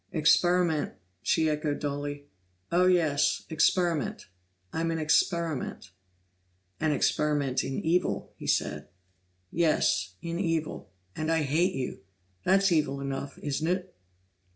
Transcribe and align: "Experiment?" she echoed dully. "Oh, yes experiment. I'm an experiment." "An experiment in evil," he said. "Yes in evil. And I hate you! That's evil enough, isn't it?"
"Experiment?" 0.11 0.93
she 1.21 1.47
echoed 1.47 1.77
dully. 1.79 2.25
"Oh, 2.71 2.87
yes 2.87 3.43
experiment. 3.51 4.29
I'm 4.73 4.89
an 4.89 4.97
experiment." 4.97 5.91
"An 6.79 6.91
experiment 6.91 7.63
in 7.63 7.77
evil," 7.77 8.33
he 8.35 8.47
said. 8.47 8.87
"Yes 9.51 10.15
in 10.23 10.39
evil. 10.39 10.89
And 11.15 11.31
I 11.31 11.43
hate 11.43 11.75
you! 11.75 11.99
That's 12.43 12.71
evil 12.71 12.99
enough, 12.99 13.37
isn't 13.43 13.67
it?" 13.67 13.95